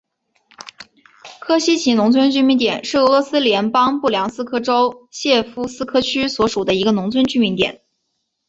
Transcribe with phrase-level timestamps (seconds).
[1.39, 7.83] 科西齐农村居民点是俄罗斯联邦布良斯克州谢夫斯克区所属的一个农村居民点。